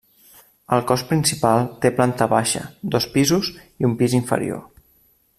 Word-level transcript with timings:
El 0.75 0.79
cos 0.91 1.01
principal 1.09 1.67
té 1.83 1.91
planta 1.99 2.27
baixa, 2.31 2.63
dos 2.95 3.07
pisos 3.17 3.51
i 3.83 3.89
un 3.91 3.93
pis 4.03 4.17
inferior. 4.21 4.65